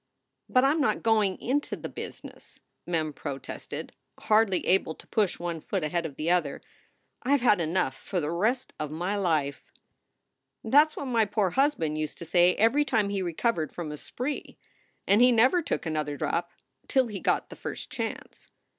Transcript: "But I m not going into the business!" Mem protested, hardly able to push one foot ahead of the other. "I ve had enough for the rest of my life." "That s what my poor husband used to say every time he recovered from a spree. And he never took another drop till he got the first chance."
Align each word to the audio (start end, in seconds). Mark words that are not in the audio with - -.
"But 0.49 0.63
I 0.63 0.71
m 0.71 0.81
not 0.81 1.03
going 1.03 1.39
into 1.39 1.75
the 1.75 1.87
business!" 1.87 2.59
Mem 2.87 3.13
protested, 3.13 3.91
hardly 4.21 4.65
able 4.65 4.95
to 4.95 5.05
push 5.05 5.37
one 5.37 5.61
foot 5.61 5.83
ahead 5.83 6.07
of 6.07 6.15
the 6.15 6.31
other. 6.31 6.59
"I 7.21 7.37
ve 7.37 7.43
had 7.43 7.61
enough 7.61 7.95
for 7.97 8.19
the 8.19 8.31
rest 8.31 8.73
of 8.79 8.89
my 8.89 9.15
life." 9.15 9.71
"That 10.63 10.87
s 10.87 10.97
what 10.97 11.05
my 11.05 11.25
poor 11.25 11.51
husband 11.51 11.99
used 11.99 12.17
to 12.17 12.25
say 12.25 12.55
every 12.55 12.83
time 12.83 13.09
he 13.09 13.21
recovered 13.21 13.71
from 13.71 13.91
a 13.91 13.97
spree. 13.97 14.57
And 15.05 15.21
he 15.21 15.31
never 15.31 15.61
took 15.61 15.85
another 15.85 16.17
drop 16.17 16.49
till 16.87 17.05
he 17.05 17.19
got 17.19 17.51
the 17.51 17.55
first 17.55 17.91
chance." 17.91 18.47